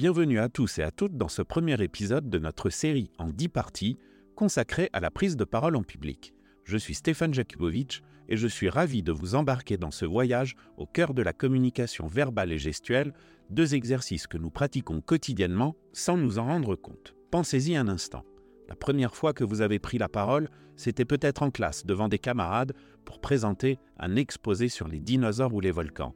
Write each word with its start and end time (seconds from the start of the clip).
Bienvenue 0.00 0.38
à 0.38 0.48
tous 0.48 0.78
et 0.78 0.82
à 0.82 0.90
toutes 0.90 1.18
dans 1.18 1.28
ce 1.28 1.42
premier 1.42 1.78
épisode 1.82 2.30
de 2.30 2.38
notre 2.38 2.70
série 2.70 3.10
en 3.18 3.28
10 3.28 3.48
parties 3.50 3.98
consacrée 4.34 4.88
à 4.94 5.00
la 5.00 5.10
prise 5.10 5.36
de 5.36 5.44
parole 5.44 5.76
en 5.76 5.82
public. 5.82 6.32
Je 6.64 6.78
suis 6.78 6.94
Stéphane 6.94 7.34
Jakubowicz 7.34 8.00
et 8.26 8.38
je 8.38 8.48
suis 8.48 8.70
ravi 8.70 9.02
de 9.02 9.12
vous 9.12 9.34
embarquer 9.34 9.76
dans 9.76 9.90
ce 9.90 10.06
voyage 10.06 10.56
au 10.78 10.86
cœur 10.86 11.12
de 11.12 11.20
la 11.20 11.34
communication 11.34 12.06
verbale 12.06 12.50
et 12.50 12.56
gestuelle, 12.56 13.12
deux 13.50 13.74
exercices 13.74 14.26
que 14.26 14.38
nous 14.38 14.48
pratiquons 14.48 15.02
quotidiennement 15.02 15.76
sans 15.92 16.16
nous 16.16 16.38
en 16.38 16.46
rendre 16.46 16.76
compte. 16.76 17.14
Pensez-y 17.30 17.76
un 17.76 17.88
instant. 17.88 18.24
La 18.70 18.76
première 18.76 19.14
fois 19.14 19.34
que 19.34 19.44
vous 19.44 19.60
avez 19.60 19.80
pris 19.80 19.98
la 19.98 20.08
parole, 20.08 20.48
c'était 20.76 21.04
peut-être 21.04 21.42
en 21.42 21.50
classe 21.50 21.84
devant 21.84 22.08
des 22.08 22.18
camarades 22.18 22.72
pour 23.04 23.20
présenter 23.20 23.78
un 23.98 24.16
exposé 24.16 24.70
sur 24.70 24.88
les 24.88 25.00
dinosaures 25.00 25.52
ou 25.52 25.60
les 25.60 25.72
volcans. 25.72 26.14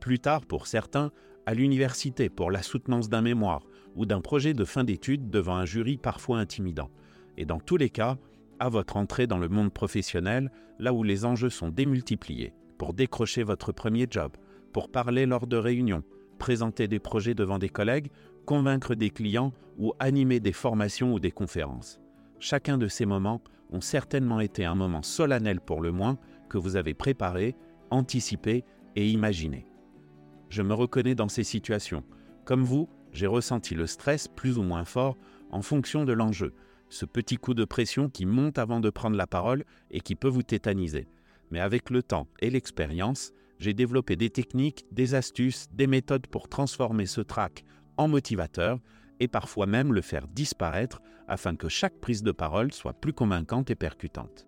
Plus 0.00 0.18
tard, 0.18 0.44
pour 0.44 0.66
certains, 0.66 1.12
à 1.46 1.54
l'université 1.54 2.28
pour 2.28 2.50
la 2.50 2.62
soutenance 2.62 3.08
d'un 3.08 3.22
mémoire 3.22 3.62
ou 3.94 4.06
d'un 4.06 4.20
projet 4.20 4.54
de 4.54 4.64
fin 4.64 4.84
d'études 4.84 5.30
devant 5.30 5.56
un 5.56 5.64
jury 5.64 5.96
parfois 5.96 6.38
intimidant. 6.38 6.90
Et 7.36 7.44
dans 7.44 7.60
tous 7.60 7.76
les 7.76 7.90
cas, 7.90 8.16
à 8.58 8.68
votre 8.68 8.96
entrée 8.96 9.26
dans 9.26 9.38
le 9.38 9.48
monde 9.48 9.72
professionnel, 9.72 10.50
là 10.78 10.92
où 10.92 11.02
les 11.02 11.24
enjeux 11.24 11.50
sont 11.50 11.70
démultipliés, 11.70 12.52
pour 12.78 12.94
décrocher 12.94 13.42
votre 13.42 13.72
premier 13.72 14.06
job, 14.08 14.32
pour 14.72 14.90
parler 14.90 15.26
lors 15.26 15.46
de 15.46 15.56
réunions, 15.56 16.04
présenter 16.38 16.88
des 16.88 16.98
projets 16.98 17.34
devant 17.34 17.58
des 17.58 17.68
collègues, 17.68 18.10
convaincre 18.46 18.94
des 18.94 19.10
clients 19.10 19.52
ou 19.78 19.92
animer 19.98 20.40
des 20.40 20.52
formations 20.52 21.12
ou 21.12 21.20
des 21.20 21.30
conférences. 21.30 22.00
Chacun 22.38 22.78
de 22.78 22.88
ces 22.88 23.06
moments 23.06 23.42
ont 23.70 23.80
certainement 23.80 24.40
été 24.40 24.64
un 24.64 24.74
moment 24.74 25.02
solennel 25.02 25.60
pour 25.60 25.80
le 25.80 25.92
moins 25.92 26.18
que 26.48 26.58
vous 26.58 26.76
avez 26.76 26.94
préparé, 26.94 27.54
anticipé 27.90 28.64
et 28.96 29.08
imaginé. 29.08 29.66
Je 30.52 30.60
me 30.60 30.74
reconnais 30.74 31.14
dans 31.14 31.30
ces 31.30 31.44
situations. 31.44 32.04
Comme 32.44 32.62
vous, 32.62 32.86
j'ai 33.10 33.26
ressenti 33.26 33.74
le 33.74 33.86
stress 33.86 34.28
plus 34.28 34.58
ou 34.58 34.62
moins 34.62 34.84
fort 34.84 35.16
en 35.50 35.62
fonction 35.62 36.04
de 36.04 36.12
l'enjeu, 36.12 36.52
ce 36.90 37.06
petit 37.06 37.38
coup 37.38 37.54
de 37.54 37.64
pression 37.64 38.10
qui 38.10 38.26
monte 38.26 38.58
avant 38.58 38.78
de 38.78 38.90
prendre 38.90 39.16
la 39.16 39.26
parole 39.26 39.64
et 39.90 40.00
qui 40.00 40.14
peut 40.14 40.28
vous 40.28 40.42
tétaniser. 40.42 41.08
Mais 41.50 41.58
avec 41.58 41.88
le 41.88 42.02
temps 42.02 42.28
et 42.40 42.50
l'expérience, 42.50 43.32
j'ai 43.58 43.72
développé 43.72 44.14
des 44.14 44.28
techniques, 44.28 44.84
des 44.92 45.14
astuces, 45.14 45.68
des 45.72 45.86
méthodes 45.86 46.26
pour 46.26 46.50
transformer 46.50 47.06
ce 47.06 47.22
trac 47.22 47.64
en 47.96 48.06
motivateur 48.06 48.78
et 49.20 49.28
parfois 49.28 49.64
même 49.64 49.94
le 49.94 50.02
faire 50.02 50.28
disparaître 50.28 51.00
afin 51.28 51.56
que 51.56 51.70
chaque 51.70 51.98
prise 51.98 52.22
de 52.22 52.32
parole 52.32 52.74
soit 52.74 52.92
plus 52.92 53.14
convaincante 53.14 53.70
et 53.70 53.74
percutante. 53.74 54.46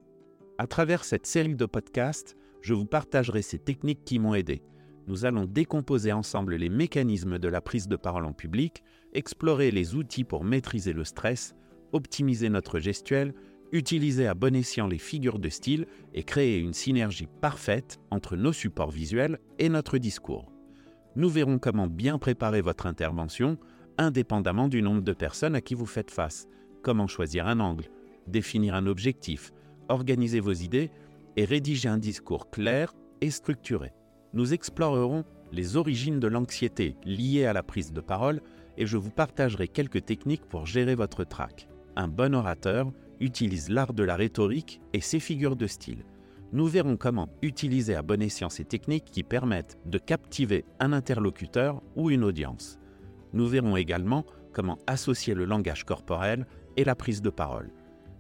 À 0.59 0.67
travers 0.67 1.03
cette 1.03 1.25
série 1.25 1.55
de 1.55 1.65
podcasts, 1.65 2.37
je 2.61 2.75
vous 2.75 2.85
partagerai 2.85 3.41
ces 3.41 3.59
techniques 3.59 4.05
qui 4.05 4.19
m'ont 4.19 4.35
aidé. 4.35 4.63
Nous 5.07 5.25
allons 5.25 5.45
décomposer 5.45 6.13
ensemble 6.13 6.57
les 6.57 6.69
mécanismes 6.69 7.39
de 7.39 7.49
la 7.49 7.61
prise 7.61 7.89
de 7.89 7.97
parole 7.97 8.25
en 8.25 8.33
public, 8.33 8.83
explorer 9.13 9.71
les 9.71 9.95
outils 9.95 10.25
pour 10.25 10.45
maîtriser 10.45 10.93
le 10.93 11.05
stress, 11.05 11.55
optimiser 11.93 12.49
notre 12.49 12.79
gestuelle, 12.79 13.35
utiliser 13.73 14.27
à 14.27 14.35
bon 14.35 14.55
escient 14.55 14.87
les 14.87 14.99
figures 14.99 15.39
de 15.39 15.49
style 15.49 15.87
et 16.15 16.23
créer 16.23 16.59
une 16.59 16.75
synergie 16.75 17.29
parfaite 17.41 18.01
entre 18.11 18.37
nos 18.37 18.53
supports 18.53 18.91
visuels 18.91 19.39
et 19.59 19.69
notre 19.69 19.99
discours 19.99 20.55
nous 21.17 21.29
verrons 21.29 21.59
comment 21.59 21.87
bien 21.87 22.19
préparer 22.19 22.61
votre 22.61 22.87
intervention 22.87 23.59
indépendamment 23.97 24.67
du 24.67 24.83
nombre 24.83 25.03
de 25.03 25.13
personnes 25.13 25.55
à 25.55 25.61
qui 25.61 25.75
vous 25.75 25.87
faites 25.87 26.11
face, 26.11 26.49
comment 26.83 27.07
choisir 27.07 27.47
un 27.47 27.61
angle, 27.61 27.89
définir 28.27 28.75
un 28.75 28.87
objectif, 28.87 29.53
organiser 29.89 30.41
vos 30.41 30.53
idées 30.53 30.91
et 31.37 31.45
rédiger 31.45 31.89
un 31.89 31.99
discours 31.99 32.51
clair 32.51 32.93
et 33.21 33.31
structuré. 33.31 33.93
Nous 34.35 34.53
explorerons 34.53 35.25
les 35.53 35.77
origines 35.77 36.21
de 36.21 36.27
l'anxiété 36.27 36.97
liée 37.05 37.47
à 37.47 37.53
la 37.53 37.63
prise 37.63 37.93
de 37.93 38.01
parole 38.01 38.43
et 38.77 38.87
je 38.87 38.97
vous 38.97 39.11
partagerai 39.11 39.69
quelques 39.69 40.05
techniques 40.05 40.45
pour 40.47 40.67
gérer 40.67 40.95
votre 40.95 41.25
trac. 41.25 41.69
Un 41.97 42.09
bon 42.09 42.35
orateur 42.35 42.93
utilise 43.21 43.71
l'art 43.71 43.95
de 43.95 44.03
la 44.03 44.17
rhétorique 44.17 44.81
et 44.93 45.01
ses 45.01 45.21
figures 45.21 45.57
de 45.57 45.67
style 45.67 46.05
nous 46.55 46.69
verrons 46.69 46.97
comment 46.97 47.29
utiliser 47.43 47.97
à 47.97 48.03
bon 48.03 48.23
escient 48.23 48.49
ces 48.49 48.65
techniques 48.65 49.07
qui 49.07 49.25
permettent 49.25 49.77
de 49.87 49.99
captiver 49.99 50.65
un 50.79 50.93
interlocuteur 50.93 51.83
ou 51.97 52.11
une 52.11 52.23
audience. 52.23 52.79
Nous 53.33 53.49
verrons 53.49 53.77
également 53.77 54.25
comment 54.53 54.79
associer 54.87 55.35
le 55.35 55.47
langage 55.47 55.83
corporel 55.83 56.47
et 56.77 56.85
la 56.85 56.95
prise 56.95 57.23
de 57.23 57.31
parole, 57.31 57.73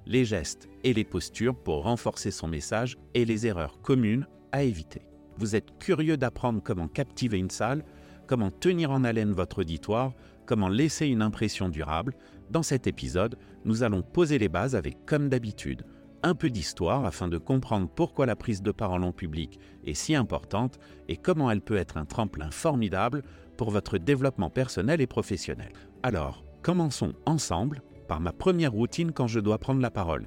les 0.04 0.24
gestes 0.24 0.68
et 0.82 0.92
les 0.92 1.04
postures 1.04 1.54
pour 1.54 1.84
renforcer 1.84 2.32
son 2.32 2.48
message 2.48 2.96
et 3.14 3.24
les 3.24 3.46
erreurs 3.46 3.80
communes 3.82 4.26
à 4.50 4.64
éviter. 4.64 5.02
Vous 5.38 5.56
êtes 5.56 5.78
curieux 5.78 6.16
d'apprendre 6.16 6.62
comment 6.62 6.88
captiver 6.88 7.38
une 7.38 7.50
salle, 7.50 7.84
comment 8.26 8.50
tenir 8.50 8.90
en 8.90 9.04
haleine 9.04 9.32
votre 9.32 9.60
auditoire, 9.60 10.12
comment 10.46 10.68
laisser 10.68 11.06
une 11.06 11.22
impression 11.22 11.68
durable. 11.68 12.14
Dans 12.50 12.62
cet 12.62 12.86
épisode, 12.86 13.36
nous 13.64 13.82
allons 13.82 14.02
poser 14.02 14.38
les 14.38 14.48
bases 14.48 14.76
avec, 14.76 15.04
comme 15.06 15.28
d'habitude, 15.28 15.84
un 16.22 16.34
peu 16.34 16.48
d'histoire 16.48 17.04
afin 17.04 17.28
de 17.28 17.36
comprendre 17.36 17.88
pourquoi 17.88 18.26
la 18.26 18.36
prise 18.36 18.62
de 18.62 18.72
parole 18.72 19.04
en 19.04 19.12
public 19.12 19.58
est 19.84 19.94
si 19.94 20.14
importante 20.14 20.78
et 21.08 21.16
comment 21.16 21.50
elle 21.50 21.60
peut 21.60 21.76
être 21.76 21.98
un 21.98 22.06
tremplin 22.06 22.50
formidable 22.50 23.22
pour 23.56 23.70
votre 23.70 23.98
développement 23.98 24.50
personnel 24.50 25.00
et 25.00 25.06
professionnel. 25.06 25.72
Alors, 26.02 26.42
commençons 26.62 27.12
ensemble 27.26 27.82
par 28.08 28.20
ma 28.20 28.32
première 28.32 28.72
routine 28.72 29.12
quand 29.12 29.26
je 29.26 29.40
dois 29.40 29.58
prendre 29.58 29.82
la 29.82 29.90
parole. 29.90 30.26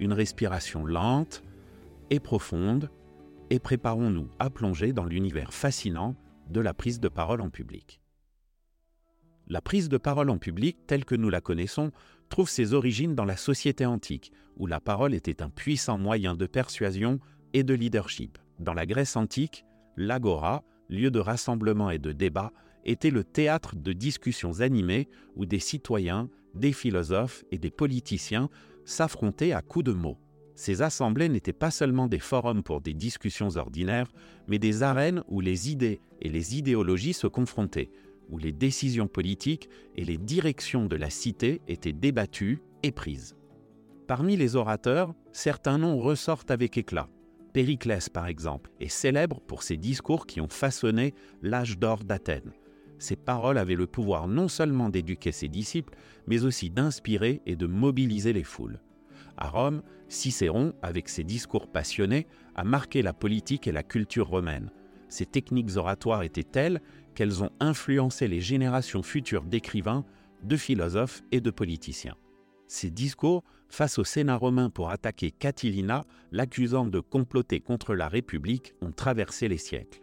Une 0.00 0.12
respiration 0.12 0.84
lente 0.84 1.42
et 2.10 2.20
profonde 2.20 2.90
et 3.50 3.58
préparons-nous 3.58 4.28
à 4.38 4.50
plonger 4.50 4.92
dans 4.92 5.04
l'univers 5.04 5.52
fascinant 5.52 6.16
de 6.50 6.60
la 6.60 6.74
prise 6.74 7.00
de 7.00 7.08
parole 7.08 7.40
en 7.40 7.50
public. 7.50 8.00
La 9.46 9.62
prise 9.62 9.88
de 9.88 9.96
parole 9.96 10.30
en 10.30 10.38
public, 10.38 10.76
telle 10.86 11.04
que 11.04 11.14
nous 11.14 11.30
la 11.30 11.40
connaissons, 11.40 11.90
trouve 12.28 12.50
ses 12.50 12.74
origines 12.74 13.14
dans 13.14 13.24
la 13.24 13.36
société 13.36 13.86
antique, 13.86 14.32
où 14.56 14.66
la 14.66 14.80
parole 14.80 15.14
était 15.14 15.42
un 15.42 15.48
puissant 15.48 15.96
moyen 15.96 16.34
de 16.34 16.46
persuasion 16.46 17.18
et 17.54 17.62
de 17.62 17.72
leadership. 17.72 18.38
Dans 18.58 18.74
la 18.74 18.84
Grèce 18.84 19.16
antique, 19.16 19.64
l'agora, 19.96 20.64
lieu 20.90 21.10
de 21.10 21.18
rassemblement 21.18 21.90
et 21.90 21.98
de 21.98 22.12
débat, 22.12 22.52
était 22.84 23.10
le 23.10 23.24
théâtre 23.24 23.74
de 23.76 23.92
discussions 23.92 24.60
animées 24.60 25.08
où 25.36 25.46
des 25.46 25.58
citoyens, 25.58 26.28
des 26.54 26.72
philosophes 26.72 27.44
et 27.50 27.58
des 27.58 27.70
politiciens 27.70 28.48
s'affrontaient 28.84 29.52
à 29.52 29.62
coups 29.62 29.86
de 29.86 29.92
mots. 29.92 30.18
Ces 30.58 30.82
assemblées 30.82 31.28
n'étaient 31.28 31.52
pas 31.52 31.70
seulement 31.70 32.08
des 32.08 32.18
forums 32.18 32.64
pour 32.64 32.80
des 32.80 32.92
discussions 32.92 33.56
ordinaires, 33.56 34.10
mais 34.48 34.58
des 34.58 34.82
arènes 34.82 35.22
où 35.28 35.40
les 35.40 35.70
idées 35.70 36.00
et 36.20 36.28
les 36.28 36.58
idéologies 36.58 37.12
se 37.12 37.28
confrontaient, 37.28 37.92
où 38.28 38.38
les 38.38 38.50
décisions 38.50 39.06
politiques 39.06 39.68
et 39.94 40.04
les 40.04 40.18
directions 40.18 40.86
de 40.86 40.96
la 40.96 41.10
cité 41.10 41.60
étaient 41.68 41.92
débattues 41.92 42.60
et 42.82 42.90
prises. 42.90 43.36
Parmi 44.08 44.36
les 44.36 44.56
orateurs, 44.56 45.14
certains 45.30 45.78
noms 45.78 45.96
ressortent 45.96 46.50
avec 46.50 46.76
éclat. 46.76 47.08
Périclès, 47.52 48.08
par 48.08 48.26
exemple, 48.26 48.72
est 48.80 48.88
célèbre 48.88 49.40
pour 49.46 49.62
ses 49.62 49.76
discours 49.76 50.26
qui 50.26 50.40
ont 50.40 50.48
façonné 50.48 51.14
l'âge 51.40 51.78
d'or 51.78 52.02
d'Athènes. 52.02 52.52
Ses 52.98 53.14
paroles 53.14 53.58
avaient 53.58 53.76
le 53.76 53.86
pouvoir 53.86 54.26
non 54.26 54.48
seulement 54.48 54.88
d'éduquer 54.88 55.30
ses 55.30 55.46
disciples, 55.46 55.96
mais 56.26 56.42
aussi 56.42 56.68
d'inspirer 56.68 57.42
et 57.46 57.54
de 57.54 57.68
mobiliser 57.68 58.32
les 58.32 58.42
foules. 58.42 58.80
À 59.40 59.50
Rome, 59.50 59.82
Cicéron, 60.08 60.72
avec 60.82 61.08
ses 61.08 61.22
discours 61.22 61.68
passionnés, 61.68 62.26
a 62.56 62.64
marqué 62.64 63.02
la 63.02 63.12
politique 63.12 63.68
et 63.68 63.72
la 63.72 63.84
culture 63.84 64.26
romaine. 64.26 64.72
Ses 65.08 65.26
techniques 65.26 65.76
oratoires 65.76 66.24
étaient 66.24 66.42
telles 66.42 66.80
qu'elles 67.14 67.44
ont 67.44 67.52
influencé 67.60 68.26
les 68.26 68.40
générations 68.40 69.04
futures 69.04 69.44
d'écrivains, 69.44 70.04
de 70.42 70.56
philosophes 70.56 71.22
et 71.30 71.40
de 71.40 71.50
politiciens. 71.50 72.16
Ces 72.66 72.90
discours, 72.90 73.44
face 73.68 73.98
au 73.98 74.04
Sénat 74.04 74.36
romain 74.36 74.70
pour 74.70 74.90
attaquer 74.90 75.30
Catilina, 75.30 76.04
l'accusant 76.32 76.86
de 76.86 76.98
comploter 76.98 77.60
contre 77.60 77.94
la 77.94 78.08
République, 78.08 78.74
ont 78.82 78.92
traversé 78.92 79.46
les 79.46 79.56
siècles. 79.56 80.02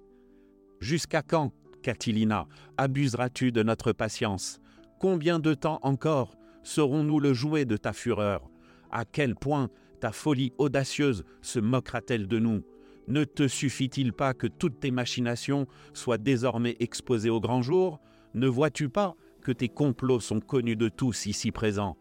Jusqu'à 0.80 1.22
quand, 1.22 1.52
Catilina, 1.84 2.48
abuseras-tu 2.78 3.52
de 3.52 3.64
notre 3.64 3.92
patience? 3.92 4.60
Combien 5.00 5.40
de 5.40 5.54
temps 5.54 5.80
encore 5.84 6.38
serons-nous 6.64 7.20
le 7.20 7.34
jouet 7.34 7.66
de 7.66 7.78
ta 7.78 7.92
fureur? 7.92 8.50
À 8.98 9.04
quel 9.04 9.36
point 9.36 9.70
ta 10.00 10.14
folie 10.14 10.54
audacieuse 10.58 11.26
se 11.42 11.60
moquera-t-elle 11.60 12.30
de 12.30 12.40
nous? 12.40 12.64
Ne 13.10 13.26
te 13.26 13.46
suffit-il 13.46 14.14
pas 14.14 14.34
que 14.34 14.48
toutes 14.48 14.80
tes 14.80 14.90
machinations 14.90 15.68
soient 15.94 16.18
désormais 16.18 16.78
exposées 16.80 17.30
au 17.30 17.42
grand 17.42 17.62
jour? 17.62 18.00
Ne 18.36 18.48
vois-tu 18.48 18.88
pas 18.88 19.18
que 19.42 19.52
tes 19.52 19.68
complots 19.68 20.22
sont 20.22 20.40
connus 20.40 20.78
de 20.78 20.88
tous 20.88 21.26
ici 21.26 21.52
présents? 21.52 21.98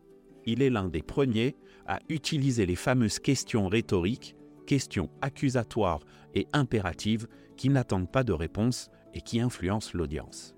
Il 0.46 0.62
est 0.62 0.70
l'un 0.70 0.86
des 0.86 1.02
premiers 1.02 1.56
à 1.84 1.98
utiliser 2.08 2.64
les 2.64 2.76
fameuses 2.76 3.18
questions 3.18 3.66
rhétoriques, 3.66 4.36
questions 4.64 5.10
accusatoires 5.20 6.04
et 6.36 6.46
impératives 6.52 7.26
qui 7.56 7.70
n'attendent 7.70 8.12
pas 8.12 8.22
de 8.22 8.32
réponse 8.32 8.88
et 9.14 9.20
qui 9.20 9.40
influencent 9.40 9.90
l'audience. 9.94 10.54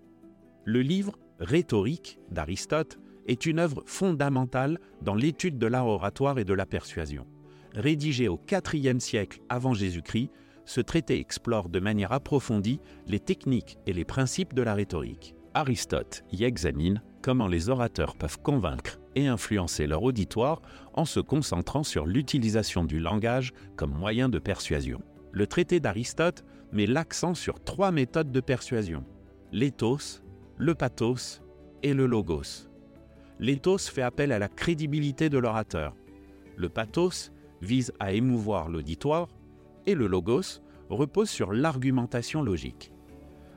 Le 0.67 0.83
livre 0.83 1.19
Rhétorique 1.41 2.19
d'Aristote 2.31 2.99
est 3.27 3.47
une 3.47 3.59
œuvre 3.59 3.83
fondamentale 3.87 4.79
dans 5.03 5.15
l'étude 5.15 5.59
de 5.59 5.67
l'art 5.67 5.87
oratoire 5.87 6.39
et 6.39 6.45
de 6.45 6.55
la 6.55 6.67
persuasion 6.67 7.27
rédigé 7.77 8.27
au 8.27 8.41
IVe 8.73 8.99
siècle 8.99 9.41
avant 9.49 9.75
Jésus-Christ, 9.75 10.31
ce 10.65 10.81
traité 10.81 11.21
explore 11.21 11.69
de 11.69 11.79
manière 11.79 12.13
approfondie 12.13 12.81
les 13.07 13.21
techniques 13.21 13.79
et 13.87 13.93
les 13.93 14.05
principes 14.05 14.55
de 14.55 14.63
la 14.63 14.75
rhétorique. 14.75 15.35
Aristote 15.55 16.25
y 16.33 16.45
examine 16.45 17.03
comment 17.23 17.47
les 17.47 17.69
orateurs 17.69 18.17
peuvent 18.17 18.41
convaincre 18.41 18.99
et 19.15 19.27
influencer 19.27 19.87
leur 19.87 20.03
auditoire 20.03 20.61
en 20.95 21.05
se 21.05 21.21
concentrant 21.21 21.83
sur 21.83 22.07
l'utilisation 22.07 22.85
du 22.85 22.99
langage 22.99 23.53
comme 23.77 23.93
moyen 23.93 24.29
de 24.29 24.39
persuasion. 24.39 25.01
Le 25.33 25.47
traité 25.47 25.81
d'Aristote 25.81 26.45
met 26.73 26.87
l'accent 26.87 27.35
sur 27.35 27.63
trois 27.63 27.93
méthodes 27.93 28.33
de 28.33 28.41
persuasion 28.41 29.05
l'éthos, 29.53 30.23
le 30.57 30.75
pathos 30.75 31.41
et 31.83 31.95
le 31.95 32.07
logos. 32.07 32.69
L'éthos 33.39 33.91
fait 33.91 34.03
appel 34.03 34.33
à 34.33 34.39
la 34.39 34.49
crédibilité 34.49 35.29
de 35.29 35.39
l'orateur. 35.39 35.95
Le 36.57 36.69
pathos 36.69 37.33
vise 37.61 37.93
à 38.01 38.13
émouvoir 38.13 38.69
l'auditoire 38.69 39.29
et 39.87 39.95
le 39.95 40.07
logos 40.07 40.63
repose 40.89 41.29
sur 41.29 41.53
l'argumentation 41.53 42.43
logique. 42.43 42.93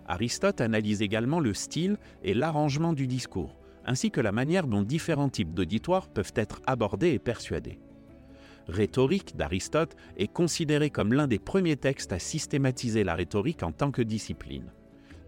Aristote 0.08 0.62
analyse 0.62 1.02
également 1.02 1.40
le 1.40 1.54
style 1.54 1.98
et 2.24 2.34
l'arrangement 2.34 2.94
du 2.94 3.08
discours, 3.08 3.56
ainsi 3.86 4.12
que 4.12 4.22
la 4.22 4.32
manière 4.32 4.68
dont 4.68 4.82
différents 4.82 5.30
types 5.30 5.54
d'auditoires 5.54 6.10
peuvent 6.10 6.34
être 6.36 6.62
abordés 6.66 7.12
et 7.12 7.20
persuadés. 7.20 7.80
Rhétorique 8.68 9.36
d'Aristote 9.36 9.96
est 10.18 10.32
considéré 10.32 10.90
comme 10.90 11.14
l'un 11.14 11.28
des 11.28 11.40
premiers 11.40 11.78
textes 11.78 12.12
à 12.12 12.20
systématiser 12.20 13.04
la 13.04 13.16
rhétorique 13.16 13.64
en 13.64 13.72
tant 13.72 13.92
que 13.92 14.02
discipline. 14.02 14.72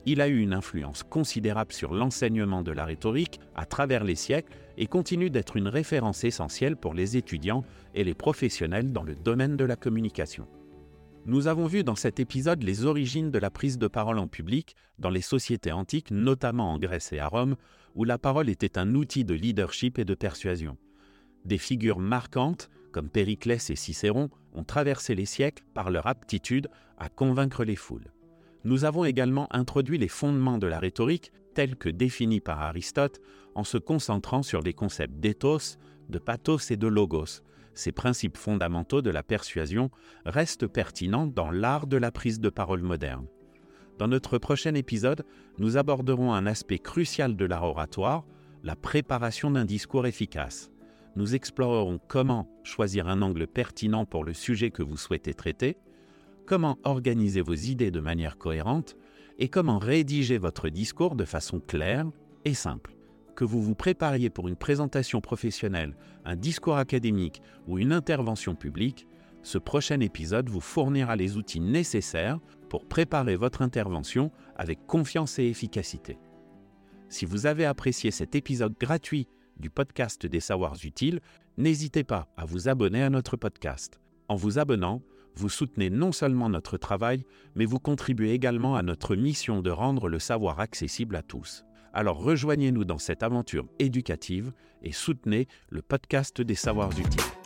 Il 0.06 0.20
a 0.20 0.28
eu 0.28 0.40
une 0.40 0.54
influence 0.54 1.04
considérable 1.04 1.74
sur 1.74 1.94
l'enseignement 1.94 2.64
de 2.64 2.72
la 2.72 2.86
rhétorique 2.86 3.40
à 3.56 3.66
travers 3.66 4.04
les 4.04 4.16
siècles 4.16 4.54
et 4.78 4.88
continue 4.88 5.30
d'être 5.30 5.58
une 5.58 5.68
référence 5.68 6.24
essentielle 6.24 6.76
pour 6.76 6.96
les 6.96 7.18
étudiants 7.18 7.64
et 7.94 8.04
les 8.04 8.16
professionnels 8.16 8.92
dans 8.92 9.04
le 9.04 9.16
domaine 9.16 9.58
de 9.58 9.66
la 9.66 9.76
communication. 9.76 10.48
Nous 11.28 11.46
avons 11.46 11.68
vu 11.68 11.84
dans 11.84 11.96
cet 11.96 12.20
épisode 12.20 12.64
les 12.64 12.86
origines 12.86 13.30
de 13.30 13.38
la 13.38 13.52
prise 13.52 13.78
de 13.78 13.88
parole 13.88 14.18
en 14.18 14.28
public 14.28 14.76
dans 14.98 15.12
les 15.12 15.22
sociétés 15.22 15.72
antiques, 15.72 16.10
notamment 16.10 16.74
en 16.74 16.80
Grèce 16.80 17.14
et 17.14 17.20
à 17.20 17.28
Rome, 17.28 17.56
où 17.94 18.04
la 18.04 18.18
parole 18.18 18.50
était 18.50 18.80
un 18.80 18.96
outil 18.96 19.24
de 19.24 19.36
leadership 19.36 20.00
et 20.00 20.06
de 20.06 20.16
persuasion. 20.16 20.78
Des 21.46 21.60
figures 21.60 22.00
marquantes, 22.00 22.72
comme 22.92 23.10
Périclès 23.10 23.70
et 23.70 23.76
Cicéron, 23.76 24.32
ont 24.54 24.64
traversé 24.64 25.14
les 25.14 25.28
siècles 25.28 25.64
par 25.76 25.92
leur 25.92 26.08
aptitude 26.08 26.70
à 26.98 27.10
convaincre 27.10 27.64
les 27.64 27.76
foules. 27.76 28.12
Nous 28.64 28.86
avons 28.86 29.06
également 29.06 29.48
introduit 29.52 29.98
les 29.98 30.08
fondements 30.08 30.58
de 30.58 30.68
la 30.68 30.80
rhétorique 30.80 31.32
tels 31.54 31.76
que 31.76 31.90
définis 31.90 32.40
par 32.40 32.62
Aristote 32.62 33.20
en 33.56 33.64
se 33.64 33.78
concentrant 33.78 34.44
sur 34.44 34.62
les 34.62 34.74
concepts 34.74 35.20
d'éthos, 35.20 35.78
de 36.10 36.20
pathos 36.20 36.72
et 36.72 36.78
de 36.78 36.88
logos, 36.88 37.42
ces 37.74 37.92
principes 37.92 38.38
fondamentaux 38.38 39.02
de 39.02 39.10
la 39.10 39.24
persuasion 39.24 39.92
restent 40.26 40.68
pertinents 40.68 41.28
dans 41.28 41.52
l'art 41.52 41.88
de 41.88 41.98
la 41.98 42.12
prise 42.12 42.40
de 42.40 42.50
parole 42.50 42.82
moderne. 42.82 43.28
Dans 43.98 44.08
notre 44.08 44.38
prochain 44.38 44.74
épisode, 44.74 45.26
nous 45.58 45.78
aborderons 45.78 46.34
un 46.34 46.46
aspect 46.46 46.80
crucial 46.80 47.36
de 47.36 47.46
l'art 47.46 47.64
oratoire, 47.64 48.26
la 48.64 48.76
préparation 48.76 49.52
d'un 49.52 49.66
discours 49.66 50.06
efficace. 50.06 50.72
Nous 51.16 51.36
explorerons 51.36 52.00
comment 52.08 52.50
choisir 52.64 53.08
un 53.08 53.22
angle 53.22 53.48
pertinent 53.48 54.06
pour 54.06 54.24
le 54.24 54.34
sujet 54.34 54.72
que 54.72 54.84
vous 54.84 54.98
souhaitez 54.98 55.34
traiter, 55.34 55.78
comment 56.46 56.78
organiser 56.84 57.42
vos 57.42 57.54
idées 57.54 57.92
de 57.92 58.00
manière 58.00 58.38
cohérente 58.38 58.96
et 59.40 59.50
comment 59.50 59.80
rédiger 59.80 60.38
votre 60.38 60.70
discours 60.70 61.16
de 61.16 61.26
façon 61.26 61.60
claire 61.60 62.06
et 62.46 62.54
simple 62.54 62.96
que 63.36 63.46
vous 63.46 63.62
vous 63.62 63.76
prépariez 63.76 64.30
pour 64.30 64.48
une 64.48 64.56
présentation 64.56 65.22
professionnelle, 65.22 65.96
un 66.26 66.36
discours 66.36 66.78
académique 66.78 67.42
ou 67.68 67.80
une 67.80 67.92
intervention 67.92 68.56
publique, 68.56 69.08
ce 69.42 69.58
prochain 69.58 70.00
épisode 70.00 70.50
vous 70.50 70.60
fournira 70.60 71.16
les 71.16 71.38
outils 71.38 71.60
nécessaires 71.60 72.40
pour 72.70 72.86
préparer 72.86 73.36
votre 73.36 73.64
intervention 73.64 74.32
avec 74.56 74.86
confiance 74.86 75.40
et 75.40 75.46
efficacité. 75.46 76.20
Si 77.10 77.26
vous 77.26 77.48
avez 77.48 77.66
apprécié 77.66 78.12
cet 78.12 78.36
épisode 78.36 78.76
gratuit 78.80 79.28
du 79.58 79.70
podcast 79.70 80.26
des 80.26 80.40
savoirs 80.40 80.78
utiles, 80.84 81.20
n'hésitez 81.58 82.04
pas 82.04 82.28
à 82.38 82.46
vous 82.46 82.70
abonner 82.70 83.02
à 83.02 83.10
notre 83.10 83.38
podcast. 83.38 84.00
En 84.28 84.36
vous 84.36 84.60
abonnant, 84.60 85.02
vous 85.36 85.50
soutenez 85.50 85.90
non 85.90 86.12
seulement 86.12 86.50
notre 86.50 86.78
travail, 86.78 87.26
mais 87.56 87.66
vous 87.66 87.80
contribuez 87.80 88.32
également 88.32 88.76
à 88.76 88.84
notre 88.84 89.16
mission 89.16 89.62
de 89.62 89.70
rendre 89.70 90.08
le 90.08 90.20
savoir 90.20 90.60
accessible 90.60 91.16
à 91.16 91.22
tous. 91.22 91.66
Alors 91.94 92.24
rejoignez-nous 92.24 92.86
dans 92.86 93.00
cette 93.00 93.24
aventure 93.24 93.68
éducative 93.80 94.54
et 94.82 94.92
soutenez 94.92 95.48
le 95.70 95.82
podcast 95.82 96.42
des 96.42 96.56
savoirs 96.56 96.92
utiles. 96.92 97.41